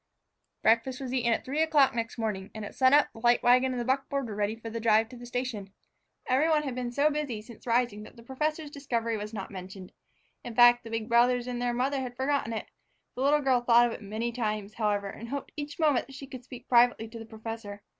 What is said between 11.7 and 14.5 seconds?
mother had forgotten it; the little girl thought of it many